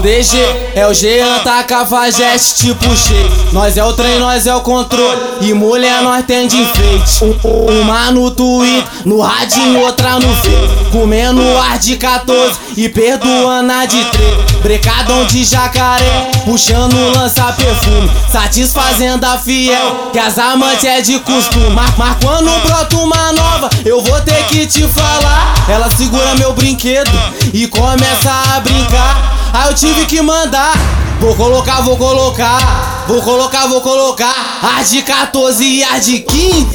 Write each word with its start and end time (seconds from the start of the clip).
DG, 0.00 0.36
é 0.74 0.86
o 0.86 0.92
Jean, 0.92 1.40
tá 1.40 1.62
cafajeste 1.64 2.66
tipo 2.66 2.96
cheio. 2.96 3.30
Nós 3.52 3.76
é 3.76 3.84
o 3.84 3.92
trem, 3.92 4.18
nós 4.18 4.46
é 4.46 4.54
o 4.54 4.60
controle. 4.60 5.20
E 5.40 5.52
mulher 5.52 6.02
nós 6.02 6.24
tem 6.24 6.46
de 6.46 6.58
enfeite. 6.58 7.36
Uma 7.44 8.10
no 8.10 8.30
Twitter, 8.30 8.84
no 9.04 9.20
radinho, 9.20 9.80
outra 9.80 10.18
no 10.18 10.34
feio. 10.36 10.90
Comendo 10.90 11.42
ar 11.58 11.78
de 11.78 11.96
14 11.96 12.58
e 12.76 12.88
perdoando 12.88 13.72
a 13.72 13.84
de 13.84 14.04
3. 14.04 14.55
Brecadão 14.66 15.24
de 15.26 15.44
jacaré, 15.44 16.28
puxando 16.44 16.96
lança 17.14 17.52
perfume. 17.52 18.10
Satisfazendo 18.28 19.24
a 19.24 19.38
fiel, 19.38 20.10
que 20.12 20.18
as 20.18 20.36
amantes 20.40 20.82
é 20.82 21.00
de 21.00 21.20
costume. 21.20 21.70
Mas, 21.70 21.96
mas 21.96 22.16
quando 22.20 22.50
brota 22.66 22.96
uma 22.96 23.32
nova, 23.32 23.70
eu 23.84 24.02
vou 24.02 24.20
ter 24.22 24.44
que 24.46 24.66
te 24.66 24.82
falar. 24.88 25.54
Ela 25.68 25.88
segura 25.96 26.34
meu 26.34 26.52
brinquedo 26.52 27.12
e 27.54 27.68
começa 27.68 28.32
a 28.56 28.58
brincar. 28.58 29.52
Aí 29.52 29.68
eu 29.68 29.74
tive 29.76 30.04
que 30.04 30.20
mandar. 30.20 30.72
Vou 31.20 31.36
colocar, 31.36 31.82
vou 31.82 31.96
colocar. 31.96 33.04
Vou 33.06 33.22
colocar, 33.22 33.68
vou 33.68 33.80
colocar. 33.80 34.34
As 34.80 34.90
de 34.90 35.02
14 35.02 35.62
e 35.64 35.84
as 35.84 36.06
de 36.06 36.18
15. 36.18 36.66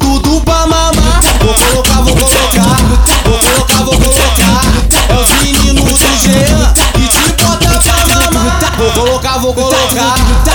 Tudo 0.00 0.40
pra 0.40 0.66
mamar. 0.66 1.20
Vou 1.40 1.54
colocar, 1.54 2.02
vou 2.02 2.16
colocar. 2.16 2.76
Vou 3.24 3.38
colocar, 3.38 3.84
vou 3.84 3.98
colocar. 4.00 4.75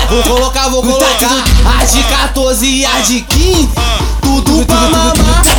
Vou 0.09 0.23
colocar, 0.23 0.69
vou 0.69 0.83
colocar. 0.83 1.43
As 1.81 1.93
de 1.93 2.03
14 2.03 2.65
e 2.65 2.85
as 2.85 3.07
de 3.07 3.21
15. 3.21 3.69
Tudo 4.21 4.65
pra 4.65 4.75
mamar. 4.75 5.50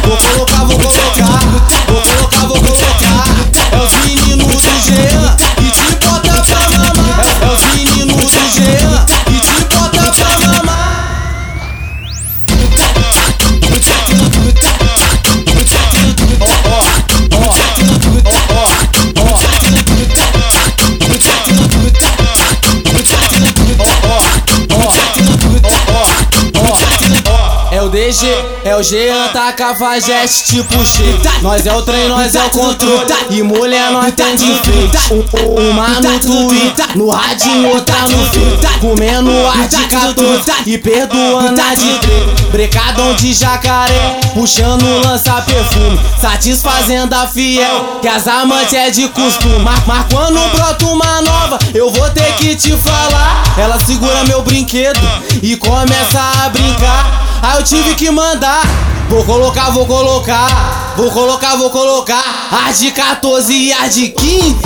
DG, 27.92 28.26
é 28.64 28.74
o 28.74 28.82
Jean, 28.82 29.28
tá 29.34 29.52
cafajeste 29.52 30.44
tipo 30.44 30.82
cheio. 30.86 31.20
Nós 31.42 31.66
é 31.66 31.76
o 31.76 31.82
trem, 31.82 32.08
nós 32.08 32.34
é 32.34 32.42
o 32.42 32.48
controle. 32.48 33.04
E 33.28 33.42
mulher 33.42 33.90
nós 33.90 34.14
tem 34.14 34.34
de 34.34 34.50
enfeite. 34.50 34.96
Uma 35.10 36.00
no 36.00 36.18
Twitter, 36.18 36.96
no 36.96 37.10
radinho, 37.10 37.68
outra 37.68 38.08
no 38.08 38.30
feio. 38.30 38.58
Comendo 38.80 39.30
ar 39.46 39.68
de 39.68 39.76
14 39.76 40.52
e 40.64 40.78
perdoando 40.78 41.60
a 41.60 41.74
de 41.74 41.98
3. 41.98 42.50
Brecadão 42.50 43.14
de 43.14 43.34
jacaré, 43.34 44.20
puxando 44.32 44.86
lança 45.04 45.34
perfume. 45.42 46.00
Satisfazendo 46.18 47.14
a 47.14 47.26
fiel, 47.26 47.98
que 48.00 48.08
as 48.08 48.26
amantes 48.26 48.72
é 48.72 48.88
de 48.88 49.06
costume. 49.10 49.58
Mas, 49.58 49.84
mas 49.86 50.06
quando 50.10 50.40
brota 50.56 50.86
uma 50.86 51.20
nova, 51.20 51.58
eu 51.74 51.90
vou 51.90 52.08
ter 52.08 52.32
que 52.36 52.56
te 52.56 52.72
falar. 52.74 53.42
Ela 53.58 53.78
segura 53.80 54.24
meu 54.24 54.40
brinquedo 54.40 54.98
e 55.42 55.56
começa 55.56 56.20
a 56.42 56.48
brincar. 56.48 57.31
Aí 57.42 57.58
eu 57.58 57.64
tive 57.64 57.96
que 57.96 58.08
mandar. 58.08 58.62
Vou 59.10 59.24
colocar, 59.24 59.70
vou 59.70 59.84
colocar. 59.84 60.94
Vou 60.96 61.10
colocar, 61.10 61.56
vou 61.56 61.70
colocar. 61.70 62.22
As 62.68 62.78
de 62.78 62.92
14 62.92 63.52
e 63.52 63.72
as 63.72 63.96
de 63.96 64.10
15. 64.10 64.56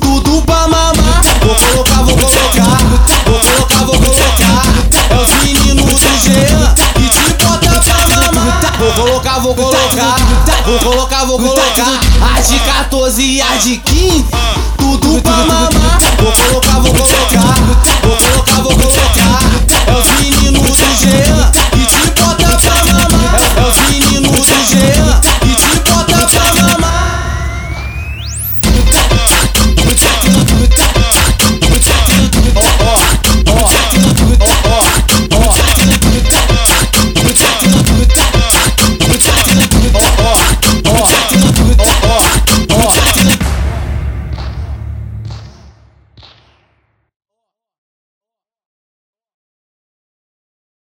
Tudo 0.00 0.42
pra 0.42 0.66
mamar. 0.66 1.22
Vou 1.40 1.54
colocar, 1.54 2.02
vou 2.02 2.16
colocar. 2.16 2.78
Vou 3.24 3.38
colocar, 3.38 3.84
vou 3.84 4.00
colocar. 4.00 4.62
É 5.10 5.14
os 5.14 5.44
meninos 5.44 5.84
do 5.84 5.96
Jean 5.96 6.74
que 6.94 7.08
te 7.08 7.44
bota 7.44 7.80
pra 7.80 8.08
mamar. 8.08 8.78
Vou 8.80 8.92
colocar, 8.94 9.38
vou 9.38 9.54
colocar. 9.54 10.16
Vou 10.66 10.78
colocar, 10.80 11.24
vou 11.26 11.38
colocar. 11.38 12.00
As 12.36 12.48
de 12.48 12.58
14 12.58 13.22
e 13.22 13.40
as 13.40 13.62
de 13.62 13.76
15. 13.76 14.24
Tudo 14.76 15.22
pra 15.22 15.32
mamar. 15.32 15.70
Vou 16.20 16.32
colocar, 16.32 16.80
vou 16.80 16.94
colocar. 16.94 17.54
Vou 18.02 18.16
colocar, 18.16 18.33